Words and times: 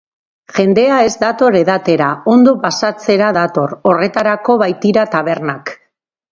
Jendea 0.59 0.95
ez 1.09 1.11
dator 1.23 1.57
edatera, 1.59 2.07
ondo 2.33 2.55
pasatzera 2.65 3.29
dator, 3.39 3.77
horretarako 3.93 4.59
baitira 4.67 5.09
tabernak. 5.17 5.75